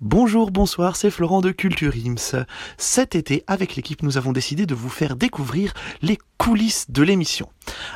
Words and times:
Bonjour, 0.00 0.52
bonsoir, 0.52 0.94
c'est 0.94 1.10
Florent 1.10 1.40
de 1.40 1.50
Culture 1.50 1.92
Ims. 1.92 2.44
Cet 2.76 3.16
été, 3.16 3.42
avec 3.48 3.74
l'équipe, 3.74 4.04
nous 4.04 4.16
avons 4.16 4.30
décidé 4.30 4.64
de 4.64 4.76
vous 4.76 4.88
faire 4.88 5.16
découvrir 5.16 5.74
les 6.02 6.20
coulisses 6.36 6.88
de 6.88 7.02
l'émission. 7.02 7.48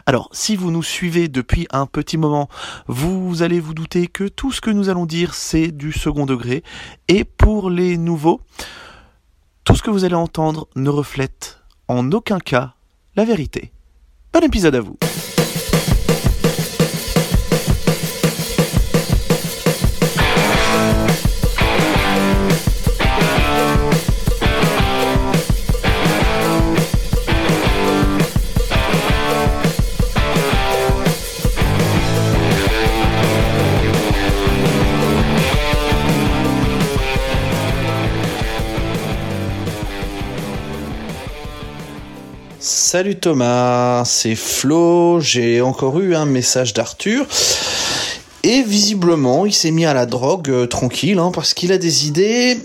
Alors, 0.04 0.28
si 0.32 0.56
vous 0.56 0.72
nous 0.72 0.82
suivez 0.82 1.28
depuis 1.28 1.68
un 1.70 1.86
petit 1.86 2.18
moment, 2.18 2.48
vous 2.88 3.44
allez 3.44 3.60
vous 3.60 3.72
douter 3.72 4.08
que 4.08 4.26
tout 4.26 4.50
ce 4.50 4.60
que 4.60 4.70
nous 4.70 4.88
allons 4.88 5.06
dire, 5.06 5.34
c'est 5.34 5.68
du 5.68 5.92
second 5.92 6.26
degré. 6.26 6.64
Et 7.06 7.22
pour 7.22 7.70
les 7.70 7.96
nouveaux, 7.96 8.40
tout 9.62 9.76
ce 9.76 9.82
que 9.84 9.90
vous 9.90 10.04
allez 10.04 10.16
entendre 10.16 10.66
ne 10.74 10.90
reflète 10.90 11.60
en 11.86 12.10
aucun 12.10 12.40
cas 12.40 12.74
la 13.14 13.24
vérité. 13.24 13.70
Bon 14.32 14.42
épisode 14.42 14.74
à 14.74 14.80
vous. 14.80 14.98
Salut 42.92 43.16
Thomas, 43.16 44.04
c'est 44.04 44.34
Flo, 44.34 45.18
j'ai 45.18 45.62
encore 45.62 45.98
eu 45.98 46.14
un 46.14 46.26
message 46.26 46.74
d'Arthur. 46.74 47.26
Et 48.42 48.62
visiblement, 48.62 49.46
il 49.46 49.54
s'est 49.54 49.70
mis 49.70 49.86
à 49.86 49.94
la 49.94 50.04
drogue 50.04 50.50
euh, 50.50 50.66
tranquille, 50.66 51.18
hein, 51.18 51.32
parce 51.34 51.54
qu'il 51.54 51.72
a 51.72 51.78
des 51.78 52.06
idées. 52.06 52.58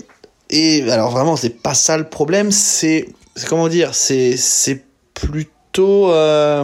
Et 0.50 0.82
alors 0.90 1.12
vraiment, 1.12 1.34
c'est 1.36 1.62
pas 1.62 1.72
ça 1.72 1.96
le 1.96 2.04
problème, 2.04 2.52
c'est 2.52 3.08
comment 3.48 3.68
dire, 3.68 3.94
c'est 3.94 4.36
plutôt 5.14 6.12
euh, 6.12 6.62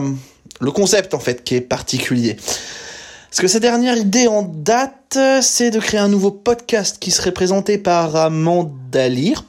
le 0.60 0.70
concept 0.70 1.14
en 1.14 1.18
fait 1.18 1.42
qui 1.42 1.54
est 1.54 1.62
particulier. 1.62 2.36
Parce 2.36 3.40
que 3.40 3.48
sa 3.48 3.60
dernière 3.60 3.96
idée 3.96 4.28
en 4.28 4.42
date, 4.42 5.18
c'est 5.40 5.70
de 5.70 5.80
créer 5.80 6.00
un 6.00 6.08
nouveau 6.08 6.32
podcast 6.32 6.98
qui 7.00 7.10
serait 7.10 7.32
présenté 7.32 7.78
par 7.78 8.14
Amanda 8.14 9.08
Lear, 9.08 9.42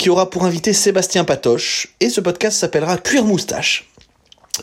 qui 0.00 0.08
aura 0.08 0.30
pour 0.30 0.46
invité 0.46 0.72
Sébastien 0.72 1.24
Patoche. 1.24 1.88
Et 2.00 2.08
ce 2.08 2.22
podcast 2.22 2.58
s'appellera 2.58 2.96
Cuir 2.96 3.26
Moustache. 3.26 3.86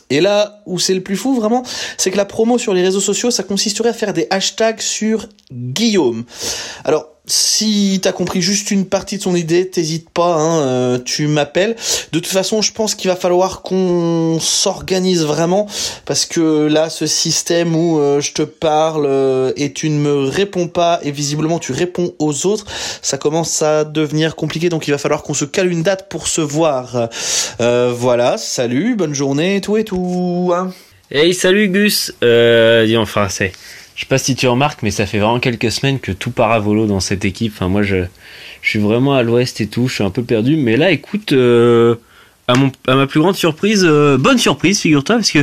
Et 0.09 0.19
là 0.19 0.63
où 0.65 0.79
c'est 0.79 0.95
le 0.95 1.03
plus 1.03 1.15
fou 1.15 1.35
vraiment, 1.35 1.61
c'est 1.95 2.09
que 2.09 2.17
la 2.17 2.25
promo 2.25 2.57
sur 2.57 2.73
les 2.73 2.81
réseaux 2.81 2.99
sociaux, 2.99 3.29
ça 3.29 3.43
consisterait 3.43 3.89
à 3.89 3.93
faire 3.93 4.13
des 4.13 4.25
hashtags 4.31 4.81
sur 4.81 5.29
Guillaume. 5.51 6.25
Alors, 6.83 7.09
si 7.27 7.99
t'as 8.01 8.11
compris 8.11 8.41
juste 8.41 8.71
une 8.71 8.85
partie 8.85 9.17
de 9.17 9.21
son 9.21 9.35
idée, 9.35 9.67
t'hésites 9.69 10.09
pas, 10.09 10.35
hein, 10.35 10.61
euh, 10.61 10.99
tu 10.99 11.27
m'appelles. 11.27 11.75
De 12.11 12.19
toute 12.19 12.31
façon, 12.31 12.61
je 12.61 12.71
pense 12.71 12.95
qu'il 12.95 13.09
va 13.09 13.15
falloir 13.15 13.61
qu'on 13.61 14.39
s'organise 14.39 15.23
vraiment, 15.23 15.67
parce 16.05 16.25
que 16.25 16.67
là, 16.67 16.89
ce 16.89 17.05
système 17.05 17.75
où 17.75 17.99
euh, 17.99 18.21
je 18.21 18.33
te 18.33 18.41
parle 18.41 19.05
euh, 19.05 19.51
et 19.57 19.73
tu 19.73 19.89
ne 19.89 19.99
me 19.99 20.27
réponds 20.27 20.67
pas, 20.67 20.99
et 21.03 21.11
visiblement 21.11 21.59
tu 21.59 21.73
réponds 21.73 22.13
aux 22.19 22.45
autres, 22.45 22.65
ça 23.01 23.17
commence 23.17 23.61
à 23.61 23.83
devenir 23.83 24.35
compliqué, 24.35 24.69
donc 24.69 24.87
il 24.87 24.91
va 24.91 24.97
falloir 24.97 25.21
qu'on 25.21 25.33
se 25.33 25.45
cale 25.45 25.71
une 25.71 25.83
date 25.83 26.07
pour 26.09 26.27
se 26.27 26.41
voir. 26.41 27.09
voilà, 27.59 28.37
salut, 28.37 28.95
bonne 28.95 29.13
journée, 29.13 29.61
tout 29.61 29.77
et 29.77 29.83
tout. 29.83 30.53
Hein. 30.55 30.71
Hey, 31.09 31.33
salut 31.33 31.69
Gus. 31.69 32.13
Euh, 32.21 32.85
dis 32.85 32.97
en 32.97 33.05
français. 33.05 33.53
Je 33.97 34.03
sais 34.03 34.07
pas 34.07 34.19
si 34.19 34.35
tu 34.35 34.47
remarques, 34.47 34.83
mais 34.83 34.91
ça 34.91 35.07
fait 35.07 35.17
vraiment 35.17 35.39
quelques 35.39 35.71
semaines 35.71 35.99
que 35.99 36.11
tout 36.11 36.29
part 36.29 36.51
à 36.51 36.59
volo 36.59 36.85
dans 36.85 36.99
cette 36.99 37.25
équipe. 37.25 37.53
Enfin, 37.55 37.67
moi, 37.67 37.81
je, 37.81 38.05
je 38.61 38.69
suis 38.69 38.79
vraiment 38.79 39.15
à 39.15 39.23
l'ouest 39.23 39.59
et 39.59 39.65
tout. 39.65 39.87
Je 39.87 39.95
suis 39.95 40.03
un 40.03 40.11
peu 40.11 40.21
perdu. 40.21 40.55
Mais 40.55 40.77
là, 40.77 40.91
écoute, 40.91 41.33
euh, 41.33 41.95
à, 42.47 42.95
ma 42.95 43.07
plus 43.07 43.19
grande 43.19 43.35
surprise, 43.35 43.83
euh, 43.83 44.17
bonne 44.17 44.37
surprise, 44.37 44.79
figure-toi, 44.79 45.15
parce 45.15 45.31
que 45.31 45.39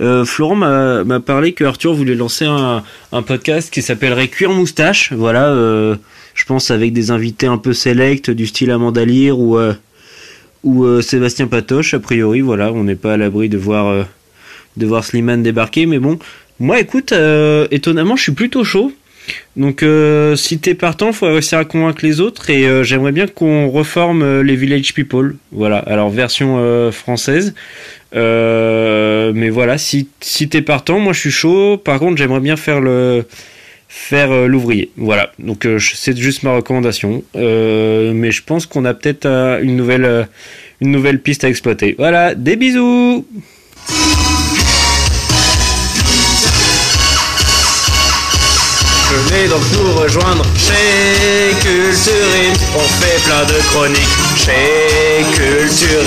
euh, 0.00 0.24
Florent 0.24 0.56
m'a 0.56 1.20
parlé 1.20 1.52
que 1.52 1.62
Arthur 1.62 1.94
voulait 1.94 2.16
lancer 2.16 2.44
un, 2.44 2.82
podcast 3.22 3.72
qui 3.72 3.82
s'appellerait 3.82 4.26
Cuir 4.26 4.50
Moustache. 4.50 5.12
Voilà, 5.12 5.50
euh, 5.50 5.94
je 6.34 6.44
pense 6.44 6.72
avec 6.72 6.92
des 6.92 7.12
invités 7.12 7.46
un 7.46 7.58
peu 7.58 7.72
sélects 7.72 8.30
du 8.30 8.48
style 8.48 8.72
Amanda 8.72 9.04
Lear 9.04 9.38
ou, 9.38 9.58
ou 10.64 11.02
Sébastien 11.02 11.46
Patoche. 11.46 11.94
A 11.94 12.00
priori, 12.00 12.40
voilà, 12.40 12.72
on 12.72 12.82
n'est 12.82 12.96
pas 12.96 13.12
à 13.12 13.16
l'abri 13.16 13.48
de 13.48 13.58
voir, 13.58 14.06
de 14.76 14.86
voir 14.86 15.04
Slimane 15.04 15.44
débarquer. 15.44 15.86
Mais 15.86 16.00
bon, 16.00 16.18
moi, 16.60 16.78
écoute, 16.80 17.12
euh, 17.12 17.66
étonnamment, 17.70 18.16
je 18.16 18.22
suis 18.22 18.32
plutôt 18.32 18.64
chaud. 18.64 18.92
Donc, 19.56 19.82
euh, 19.82 20.36
si 20.36 20.58
t'es 20.58 20.74
partant, 20.74 21.12
faut 21.12 21.26
réussir 21.26 21.58
à 21.58 21.64
convaincre 21.64 22.00
les 22.04 22.20
autres. 22.20 22.50
Et 22.50 22.66
euh, 22.66 22.82
j'aimerais 22.82 23.12
bien 23.12 23.26
qu'on 23.26 23.68
reforme 23.68 24.40
les 24.40 24.56
Village 24.56 24.94
People. 24.94 25.36
Voilà, 25.52 25.78
alors 25.78 26.10
version 26.10 26.90
française. 26.92 27.54
mais 28.12 29.50
voilà, 29.50 29.78
si, 29.78 30.08
si 30.20 30.48
t'es 30.48 30.62
partant, 30.62 30.98
moi 30.98 31.12
je 31.12 31.20
suis 31.20 31.30
chaud. 31.30 31.78
Par 31.78 31.98
contre, 31.98 32.16
j'aimerais 32.16 32.40
bien 32.40 32.56
faire 32.56 32.80
le 32.80 33.24
faire 33.88 34.48
l'ouvrier. 34.48 34.90
Voilà, 34.96 35.32
donc 35.38 35.68
c'est 35.78 36.16
juste 36.16 36.42
ma 36.42 36.54
recommandation. 36.54 37.22
mais 37.34 38.30
je 38.30 38.42
pense 38.42 38.66
qu'on 38.66 38.84
a 38.84 38.94
peut-être 38.94 39.26
une 39.26 39.80
une 40.80 40.90
nouvelle 40.90 41.20
piste 41.20 41.44
à 41.44 41.48
exploiter. 41.48 41.94
Voilà, 41.98 42.34
des 42.34 42.56
bisous. 42.56 43.24
Venez 49.12 49.46
donc 49.46 49.60
nous 49.74 49.92
rejoindre 49.92 50.42
chez 50.56 51.54
Culture 51.60 52.14
On 52.74 52.80
fait 52.80 53.20
plein 53.26 53.44
de 53.44 53.60
chroniques 53.68 54.16
chez 54.36 55.22
Culture 55.34 56.02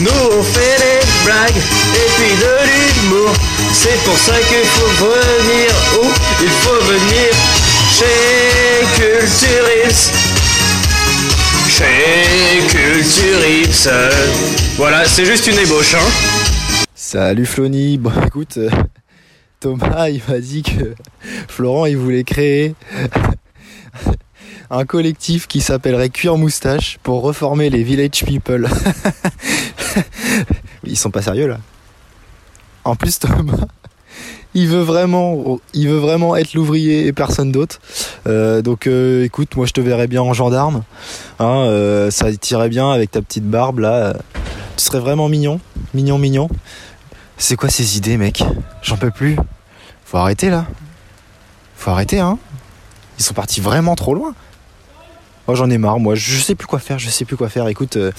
Nous 0.00 0.38
on 0.38 0.42
fait 0.44 0.78
des 0.78 1.00
blagues 1.24 1.56
et 1.56 2.08
puis 2.16 2.34
de 2.36 3.02
l'humour. 3.02 3.32
C'est 3.72 3.98
pour 4.04 4.16
ça 4.16 4.34
qu'il 4.48 4.64
faut 4.64 4.92
venir 5.04 5.70
où 6.00 6.06
il 6.40 6.50
faut 6.62 6.80
venir 6.84 7.30
chez 7.98 8.86
Culture 8.94 9.66
Chez 11.68 12.60
Culture 12.68 13.90
Voilà, 14.76 15.04
c'est 15.04 15.24
juste 15.24 15.48
une 15.48 15.58
ébauche. 15.58 15.94
Hein. 15.94 16.86
Salut 16.94 17.46
Flony, 17.46 17.98
écoute, 18.24 18.58
euh, 18.58 18.70
Thomas, 19.60 20.08
il 20.08 20.22
m'a 20.26 20.38
dit 20.38 20.62
que 20.62 20.94
Florent, 21.46 21.84
il 21.84 21.98
voulait 21.98 22.24
créer 22.24 22.74
un 24.70 24.86
collectif 24.86 25.46
qui 25.46 25.60
s'appellerait 25.60 26.08
Cuir 26.08 26.38
Moustache 26.38 26.98
pour 27.02 27.20
reformer 27.20 27.68
les 27.68 27.82
Village 27.82 28.24
People. 28.24 28.68
Ils 30.84 30.96
sont 30.96 31.10
pas 31.10 31.20
sérieux 31.20 31.46
là. 31.46 31.58
En 32.84 32.96
plus, 32.96 33.18
Thomas, 33.18 33.66
il 34.54 34.66
veut 34.66 34.80
vraiment, 34.80 35.60
il 35.74 35.88
veut 35.88 35.98
vraiment 35.98 36.36
être 36.36 36.54
l'ouvrier 36.54 37.06
et 37.06 37.12
personne 37.12 37.52
d'autre. 37.52 37.80
Euh, 38.26 38.62
donc, 38.62 38.86
euh, 38.86 39.24
écoute, 39.24 39.54
moi, 39.56 39.66
je 39.66 39.72
te 39.72 39.80
verrais 39.82 40.06
bien 40.06 40.22
en 40.22 40.32
gendarme. 40.32 40.84
Hein, 41.38 41.66
euh, 41.66 42.10
ça 42.10 42.34
tirait 42.34 42.70
bien 42.70 42.90
avec 42.90 43.10
ta 43.10 43.20
petite 43.20 43.44
barbe 43.44 43.80
là. 43.80 44.14
Tu 44.78 44.84
serais 44.86 45.00
vraiment 45.00 45.28
mignon, 45.28 45.60
mignon, 45.92 46.16
mignon. 46.16 46.48
C'est 47.42 47.56
quoi 47.56 47.70
ces 47.70 47.96
idées, 47.96 48.18
mec 48.18 48.44
J'en 48.82 48.98
peux 48.98 49.10
plus. 49.10 49.34
Faut 50.04 50.18
arrêter 50.18 50.50
là. 50.50 50.66
Faut 51.74 51.90
arrêter, 51.90 52.20
hein. 52.20 52.38
Ils 53.18 53.24
sont 53.24 53.32
partis 53.32 53.62
vraiment 53.62 53.94
trop 53.94 54.14
loin. 54.14 54.34
Moi 55.48 55.56
j'en 55.56 55.70
ai 55.70 55.78
marre, 55.78 55.98
moi 55.98 56.14
je 56.14 56.38
sais 56.38 56.54
plus 56.54 56.66
quoi 56.66 56.78
faire, 56.78 56.98
je 56.98 57.08
sais 57.08 57.24
plus 57.24 57.38
quoi 57.38 57.48
faire. 57.48 57.66
Écoute, 57.68 57.96
euh, 57.96 58.12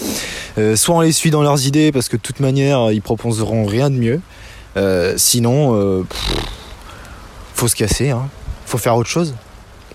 euh, 0.58 0.76
soit 0.76 0.96
on 0.96 1.02
les 1.02 1.12
suit 1.12 1.30
dans 1.30 1.44
leurs 1.44 1.68
idées 1.68 1.92
parce 1.92 2.10
que 2.10 2.18
de 2.18 2.22
toute 2.22 2.40
manière 2.40 2.92
ils 2.92 3.04
proposeront 3.04 3.64
rien 3.64 3.92
de 3.92 3.96
mieux. 3.96 4.22
Euh, 4.76 5.14
sinon, 5.18 6.04
faut 7.54 7.68
se 7.68 7.76
casser, 7.76 8.10
hein. 8.10 8.28
Faut 8.66 8.80
faire 8.80 8.96
autre 8.96 9.10
chose. 9.10 9.36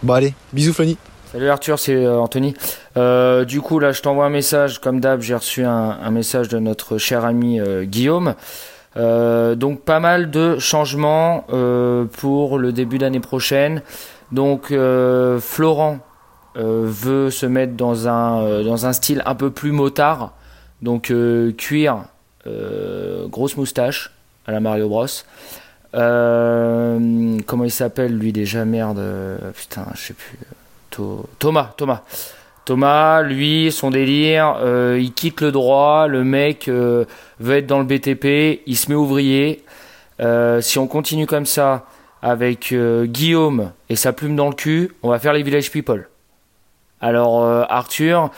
Bon 0.04 0.15
allez, 0.15 0.34
bisous 0.53 0.72
Flony. 0.72 0.98
Salut 1.32 1.48
Arthur, 1.48 1.81
c'est 1.81 2.06
Anthony. 2.06 2.54
du 2.95 3.60
coup 3.60 3.80
là 3.80 3.91
je 3.91 4.03
t'envoie 4.03 4.27
un 4.27 4.30
message, 4.30 4.80
comme 4.80 5.01
d'hab 5.01 5.21
j'ai 5.21 5.34
reçu 5.34 5.65
un, 5.65 6.10
message 6.12 6.47
de 6.47 6.60
notre 6.60 6.97
cher 6.97 7.24
ami 7.24 7.60
Guillaume. 7.86 8.36
Euh, 8.97 9.54
donc 9.54 9.83
pas 9.83 10.01
mal 10.01 10.31
de 10.31 10.59
changements 10.59 11.45
euh, 11.53 12.07
pour 12.07 12.59
le 12.59 12.72
début 12.72 12.98
d'année 12.98 13.21
prochaine. 13.21 13.83
Donc 14.33 14.71
euh, 14.71 15.39
Florent 15.41 15.98
veut 16.54 17.28
se 17.28 17.45
mettre 17.45 17.75
dans 17.75 18.09
un, 18.09 18.93
style 18.95 19.22
un 19.27 19.34
peu 19.34 19.51
plus 19.51 19.72
motard. 19.72 20.33
Donc 20.81 21.13
cuir, 21.59 22.04
grosse 23.28 23.59
moustache 23.59 24.13
à 24.47 24.53
la 24.53 24.60
Mario 24.60 24.89
Bros. 24.89 25.07
comment 25.92 27.65
il 27.65 27.71
s'appelle 27.71 28.16
lui 28.16 28.33
déjà? 28.33 28.65
Merde 28.65 29.03
putain 29.54 29.84
je 29.95 30.01
sais 30.01 30.15
plus 30.15 30.39
Thomas 31.39 31.75
Thomas 31.77 32.03
Thomas, 32.66 33.22
lui, 33.22 33.72
son 33.72 33.91
délire, 33.91 34.59
euh, 34.60 34.98
il 35.01 35.13
quitte 35.15 35.41
le 35.41 35.53
droit, 35.53 36.07
le 36.09 36.24
mec 36.24 36.68
euh, 36.68 37.07
veut 37.41 37.57
être 37.57 37.66
dans 37.66 37.78
le 37.78 37.84
BTP, 37.84 38.60
il 38.66 38.77
se 38.77 38.91
met 38.91 38.95
ouvrier. 38.95 39.65
Euh, 40.21 40.60
si 40.60 40.78
on 40.78 40.86
continue 40.86 41.27
comme 41.27 41.47
ça 41.47 41.86
avec 42.22 42.74
Guillaume 42.74 43.72
et 43.89 43.97
sa 43.97 44.13
plume 44.13 44.36
dans 44.36 44.48
le 44.48 44.54
cul, 44.54 44.92
on 45.03 45.09
va 45.09 45.18
faire 45.18 45.33
les 45.33 45.42
Village 45.42 45.71
People. 45.71 46.09
Alors 47.01 47.45
euh, 47.45 47.65
Arthur, 47.68 48.30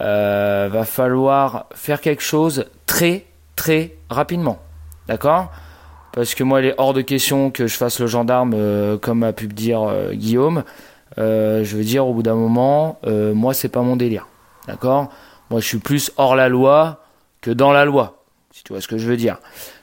euh, 0.00 0.68
va 0.72 0.84
falloir 0.84 1.66
faire 1.74 2.00
quelque 2.00 2.22
chose 2.22 2.66
très 2.86 3.24
très 3.56 3.94
rapidement. 4.08 4.58
D'accord? 5.08 5.50
Parce 6.12 6.34
que 6.34 6.42
moi, 6.42 6.60
il 6.60 6.68
est 6.68 6.74
hors 6.78 6.94
de 6.94 7.02
question 7.02 7.50
que 7.50 7.66
je 7.66 7.76
fasse 7.76 8.00
le 8.00 8.06
gendarme, 8.06 8.52
euh, 8.54 8.98
comme 8.98 9.22
a 9.22 9.32
pu 9.32 9.46
me 9.46 9.52
dire 9.52 9.82
euh, 9.82 10.12
Guillaume. 10.12 10.64
Euh, 11.18 11.64
je 11.64 11.76
veux 11.76 11.84
dire, 11.84 12.06
au 12.06 12.14
bout 12.14 12.22
d'un 12.22 12.34
moment, 12.34 12.98
euh, 13.06 13.34
moi, 13.34 13.54
c'est 13.54 13.68
pas 13.68 13.82
mon 13.82 13.96
délire. 13.96 14.26
D'accord? 14.66 15.10
Moi, 15.50 15.60
je 15.60 15.66
suis 15.66 15.78
plus 15.78 16.12
hors 16.16 16.36
la 16.36 16.48
loi 16.48 17.04
que 17.40 17.50
dans 17.50 17.72
la 17.72 17.84
loi, 17.84 18.22
si 18.52 18.62
tu 18.62 18.72
vois 18.72 18.80
ce 18.80 18.88
que 18.88 18.98
je 18.98 19.08
veux 19.08 19.16
dire. 19.16 19.38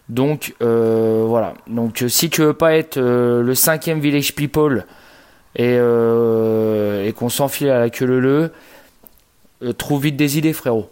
Donc, 0.09 0.55
euh, 0.61 1.25
voilà. 1.27 1.53
Donc, 1.67 2.01
euh, 2.01 2.09
si 2.09 2.29
tu 2.29 2.41
veux 2.41 2.53
pas 2.53 2.75
être 2.75 2.97
euh, 2.97 3.41
le 3.41 3.55
cinquième 3.55 3.99
Village 3.99 4.33
People 4.35 4.85
et, 5.55 5.73
et 5.73 7.13
qu'on 7.13 7.29
s'enfile 7.29 7.69
à 7.69 7.79
la 7.79 7.89
queue 7.89 8.05
leu 8.05 8.19
leu, 8.19 9.73
trouve 9.73 10.03
vite 10.03 10.15
des 10.15 10.37
idées, 10.37 10.53
frérot. 10.53 10.89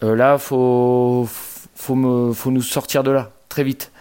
Là, 0.00 0.38
faut, 0.38 1.28
faut, 1.74 1.94
me, 1.94 2.32
faut 2.32 2.50
nous 2.50 2.62
sortir 2.62 3.02
de 3.02 3.10
là, 3.10 3.30
très 3.50 3.62
vite. 3.62 3.92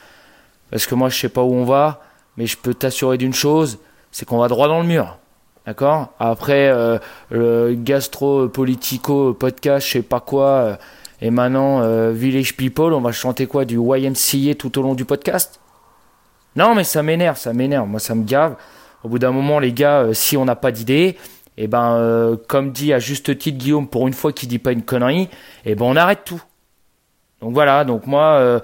Parce 0.72 0.86
que 0.86 0.96
moi, 0.96 1.10
je 1.10 1.20
sais 1.20 1.28
pas 1.28 1.44
où 1.44 1.54
on 1.54 1.66
va, 1.66 2.02
mais 2.38 2.46
je 2.46 2.56
peux 2.58 2.74
t'assurer 2.74 3.18
d'une 3.18 3.34
chose, 3.34 3.78
c'est 4.12 4.26
qu'on 4.26 4.38
va 4.38 4.48
droit 4.48 4.70
dans 4.70 4.80
le 4.80 4.88
mur. 4.88 5.18
D'accord 5.66 6.14
Après, 6.20 6.70
euh, 6.70 7.00
le 7.32 7.74
gastro-politico 7.74 9.34
podcast, 9.34 9.88
je 9.88 9.94
sais 9.94 10.02
pas 10.04 10.20
quoi, 10.20 10.48
euh, 10.48 10.76
et 11.22 11.32
maintenant, 11.32 11.82
euh, 11.82 12.12
Village 12.12 12.56
People, 12.56 12.94
on 12.94 13.02
va 13.02 13.12
chanter 13.12 13.48
quoi 13.48 13.66
Du 13.66 13.78
YMCA 13.80 14.56
tout 14.56 14.78
au 14.78 14.82
long 14.82 14.96
du 14.96 15.06
podcast 15.06 15.60
Non, 16.56 16.76
mais 16.76 16.84
ça 16.84 17.04
m'énerve, 17.04 17.38
ça 17.38 17.54
m'énerve. 17.54 17.88
Moi, 17.88 18.00
ça 18.00 18.16
me 18.16 18.24
gave. 18.24 18.56
Au 19.04 19.10
bout 19.10 19.20
d'un 19.20 19.32
moment, 19.32 19.60
les 19.60 19.72
gars, 19.72 20.02
euh, 20.02 20.14
si 20.14 20.36
on 20.36 20.46
n'a 20.46 20.56
pas 20.56 20.72
d'idée, 20.72 21.18
et 21.58 21.68
ben, 21.68 21.96
euh, 21.96 22.36
comme 22.48 22.72
dit 22.72 22.92
à 22.92 23.00
juste 23.00 23.38
titre 23.38 23.58
Guillaume, 23.58 23.88
pour 23.88 24.08
une 24.08 24.14
fois 24.14 24.34
qu'il 24.34 24.50
dit 24.50 24.60
pas 24.60 24.72
une 24.72 24.84
connerie, 24.84 25.30
et 25.66 25.76
ben, 25.76 25.86
on 25.86 25.96
arrête 25.96 26.22
tout. 26.26 26.44
Donc 27.42 27.54
voilà, 27.54 27.86
donc 27.86 28.08
moi, 28.08 28.62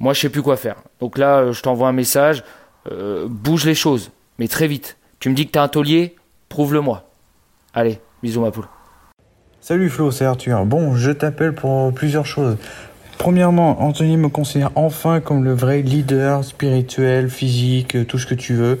moi, 0.00 0.12
je 0.12 0.20
sais 0.20 0.28
plus 0.28 0.42
quoi 0.42 0.56
faire. 0.56 0.76
Donc 0.98 1.18
là, 1.18 1.52
je 1.52 1.60
t'envoie 1.60 1.88
un 1.88 1.92
message, 1.92 2.42
bouge 3.26 3.64
les 3.64 3.74
choses, 3.74 4.10
mais 4.38 4.48
très 4.48 4.66
vite. 4.66 4.96
Tu 5.20 5.28
me 5.28 5.34
dis 5.34 5.46
que 5.46 5.52
t'es 5.52 5.58
un 5.58 5.68
taulier, 5.68 6.16
prouve-le-moi. 6.54 7.02
Allez, 7.74 7.98
bisous 8.22 8.40
ma 8.40 8.52
poule. 8.52 8.68
Salut 9.60 9.90
Flo, 9.90 10.12
c'est 10.12 10.24
Arthur. 10.24 10.64
Bon, 10.66 10.94
je 10.94 11.10
t'appelle 11.10 11.52
pour 11.52 11.92
plusieurs 11.92 12.26
choses. 12.26 12.58
Premièrement, 13.18 13.82
Anthony 13.82 14.16
me 14.16 14.28
considère 14.28 14.70
enfin 14.76 15.20
comme 15.20 15.42
le 15.42 15.52
vrai 15.52 15.82
leader 15.82 16.44
spirituel, 16.44 17.28
physique, 17.28 18.06
tout 18.06 18.18
ce 18.20 18.26
que 18.26 18.36
tu 18.36 18.54
veux. 18.54 18.78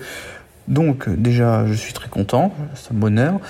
Donc, 0.68 1.08
déjà, 1.08 1.66
je 1.66 1.72
suis 1.72 1.92
très 1.92 2.08
content, 2.08 2.54
c'est 2.74 2.92
un 2.92 2.96
bonheur. 2.96 3.40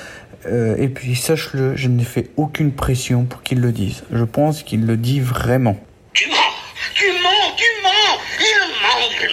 Euh, 0.46 0.74
et 0.78 0.88
puis, 0.88 1.16
sache-le, 1.16 1.76
je 1.76 1.88
n'ai 1.88 2.04
fait 2.04 2.30
aucune 2.38 2.72
pression 2.72 3.24
pour 3.24 3.42
qu'il 3.42 3.60
le 3.60 3.72
dise. 3.72 4.04
Je 4.10 4.24
pense 4.24 4.62
qu'il 4.62 4.86
le 4.86 4.96
dit 4.96 5.20
vraiment. 5.20 5.76
Tu 6.14 6.30
mens 6.30 6.36
Tu 6.94 7.04
mens 7.22 7.54
Tu 7.58 7.64
mens 7.82 7.90
Il 8.40 8.56
ment, 8.62 9.28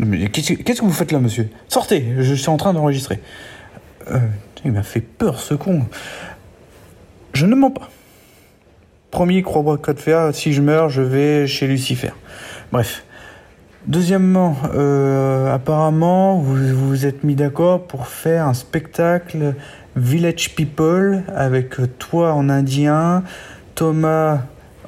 il 0.00 0.06
ment 0.06 0.10
Mais 0.10 0.28
qu'est-ce 0.28 0.54
que 0.54 0.62
qu'est-ce 0.64 0.80
que 0.80 0.86
vous 0.86 0.92
faites 0.92 1.12
là, 1.12 1.20
monsieur? 1.20 1.50
Sortez, 1.68 2.14
je 2.18 2.34
suis 2.34 2.48
en 2.48 2.56
train 2.56 2.72
d'enregistrer. 2.72 3.20
Euh, 4.10 4.18
il 4.64 4.72
m'a 4.72 4.82
fait 4.82 5.00
peur, 5.00 5.40
ce 5.40 5.54
con. 5.54 5.86
Je 7.32 7.46
ne 7.46 7.54
mens 7.54 7.70
pas. 7.70 7.90
Premier 9.10 9.42
croix 9.42 9.76
de 9.76 10.00
fer, 10.00 10.34
si 10.34 10.52
je 10.52 10.60
meurs, 10.60 10.88
je 10.88 11.02
vais 11.02 11.46
chez 11.46 11.66
Lucifer. 11.66 12.12
Bref. 12.72 13.04
Deuxièmement, 13.86 14.56
euh, 14.74 15.54
apparemment, 15.54 16.38
vous 16.38 16.56
vous 16.74 17.06
êtes 17.06 17.24
mis 17.24 17.36
d'accord 17.36 17.86
pour 17.86 18.08
faire 18.08 18.46
un 18.46 18.52
spectacle 18.52 19.54
Village 19.96 20.54
People 20.54 21.22
avec 21.34 21.76
toi 21.98 22.34
en 22.34 22.50
indien, 22.50 23.22
Thomas 23.74 24.40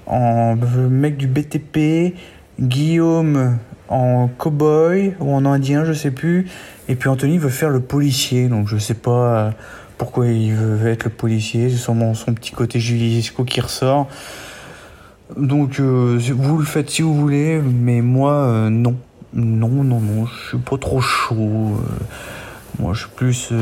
en 0.06 0.56
mec 0.56 1.16
du 1.16 1.28
BTP, 1.28 2.14
Guillaume 2.60 3.58
en 3.90 4.28
cowboy 4.28 5.14
ou 5.18 5.34
en 5.34 5.44
indien, 5.44 5.84
je 5.84 5.92
sais 5.92 6.12
plus, 6.12 6.46
et 6.88 6.94
puis 6.94 7.08
Anthony 7.08 7.38
veut 7.38 7.50
faire 7.50 7.70
le 7.70 7.80
policier, 7.80 8.48
donc 8.48 8.68
je 8.68 8.78
sais 8.78 8.94
pas 8.94 9.10
euh, 9.10 9.50
pourquoi 9.98 10.28
il 10.28 10.54
veut 10.54 10.88
être 10.88 11.04
le 11.04 11.10
policier, 11.10 11.68
c'est 11.68 11.76
sûrement 11.76 12.14
son 12.14 12.32
petit 12.32 12.52
côté 12.52 12.78
Juliesco 12.78 13.44
qui 13.44 13.60
ressort. 13.60 14.08
Donc 15.36 15.80
euh, 15.80 16.18
vous 16.34 16.58
le 16.58 16.64
faites 16.64 16.88
si 16.88 17.02
vous 17.02 17.14
voulez, 17.14 17.60
mais 17.60 18.00
moi 18.00 18.32
euh, 18.32 18.70
non. 18.70 18.96
Non, 19.32 19.68
non, 19.68 20.00
non, 20.00 20.26
je 20.26 20.48
suis 20.48 20.58
pas 20.58 20.76
trop 20.76 21.00
chaud. 21.00 21.76
moi 22.80 22.94
je 22.94 23.02
suis 23.02 23.10
plus 23.14 23.52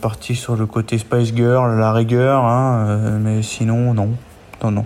parti 0.00 0.34
sur 0.34 0.56
le 0.56 0.66
côté 0.66 0.98
Spice 0.98 1.32
Girl, 1.32 1.78
la 1.78 1.92
rigueur, 1.92 2.44
hein, 2.44 3.20
mais 3.20 3.42
sinon 3.42 3.94
non. 3.94 4.10
Non, 4.64 4.72
non. 4.72 4.84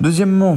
Deuxièmement, 0.00 0.56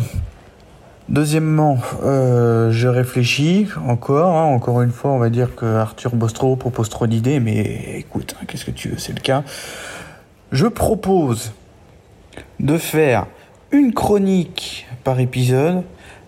Deuxièmement, 1.07 1.77
euh, 2.03 2.71
je 2.71 2.87
réfléchis 2.87 3.67
encore. 3.87 4.35
hein, 4.35 4.45
encore 4.45 4.81
une 4.81 4.91
fois, 4.91 5.11
on 5.11 5.19
va 5.19 5.29
dire 5.29 5.55
que 5.55 5.65
Arthur 5.65 6.15
Bostro 6.15 6.55
propose 6.55 6.89
trop 6.89 7.05
d'idées, 7.05 7.39
mais 7.39 7.97
écoute, 7.97 8.35
hein, 8.39 8.45
qu'est-ce 8.47 8.65
que 8.65 8.71
tu 8.71 8.89
veux, 8.89 8.97
c'est 8.97 9.13
le 9.13 9.21
cas. 9.21 9.43
Je 10.51 10.65
propose 10.65 11.53
de 12.59 12.77
faire 12.77 13.27
une 13.71 13.93
chronique 13.93 14.87
par 15.03 15.19
épisode, 15.19 15.83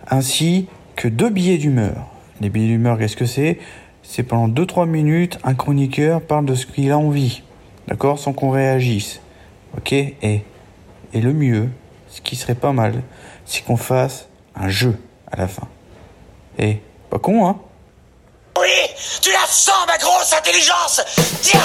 ainsi 0.10 0.68
que 0.96 1.08
deux 1.08 1.32
billets 1.32 1.58
d'humeur. 1.58 2.06
Les 2.40 2.50
billets 2.50 2.68
d'humeur, 2.68 3.00
qu'est-ce 3.00 3.18
que 3.18 3.26
c'est? 3.26 3.58
C'est 4.04 4.24
pendant 4.24 4.48
2-3 4.48 4.88
minutes, 4.88 5.40
un 5.44 5.56
chroniqueur 5.56 6.22
parle 6.22 6.46
de 6.46 6.54
ce 6.54 6.68
qu'il 6.68 6.92
a 6.92 7.00
envie, 7.00 7.42
d'accord? 7.88 8.20
Sans 8.20 8.32
qu'on 8.32 8.52
réagisse. 8.52 9.22
Ok? 9.76 9.92
Et, 9.92 10.44
et 11.14 11.22
le 11.22 11.34
mieux, 11.34 11.70
ce 12.10 12.22
qui 12.22 12.36
serait 12.36 12.56
pas 12.56 12.74
mal, 12.74 13.02
c'est 13.46 13.66
qu'on 13.66 13.76
fasse 13.76 14.27
un 14.60 14.70
jeu 14.70 15.00
à 15.32 15.38
la 15.38 15.48
fin. 15.48 15.68
Et 16.58 16.82
pas 17.10 17.20
con, 17.20 17.48
hein. 17.48 17.58
Oui 18.60 18.68
Tu 19.22 19.32
la 19.32 19.46
sens, 19.48 19.86
ma 19.88 19.98
grosse 19.98 20.34
intelligence. 20.34 21.02
Tiens 21.42 21.60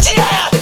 Tiens 0.00 0.53